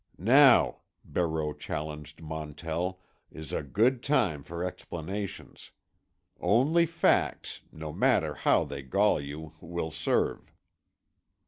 "Now," 0.17 0.77
Barreau 1.05 1.53
challenged 1.53 2.23
Montell, 2.23 3.01
"is 3.29 3.53
a 3.53 3.61
good 3.61 4.01
time 4.01 4.41
for 4.41 4.63
explanations. 4.63 5.73
Only 6.39 6.87
facts, 6.87 7.61
no 7.71 7.93
matter 7.93 8.33
how 8.33 8.63
they 8.63 8.81
gall 8.81 9.19
you, 9.21 9.53
will 9.61 9.91
serve. 9.91 10.51